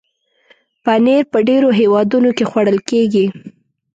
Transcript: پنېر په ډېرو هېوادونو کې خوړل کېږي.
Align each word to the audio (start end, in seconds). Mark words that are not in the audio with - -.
پنېر 0.83 1.23
په 1.33 1.39
ډېرو 1.47 1.69
هېوادونو 1.79 2.29
کې 2.37 2.45
خوړل 2.51 2.77
کېږي. 2.89 3.25